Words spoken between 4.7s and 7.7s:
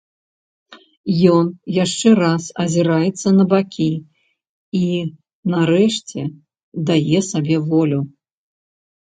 і, нарэшце, дае сабе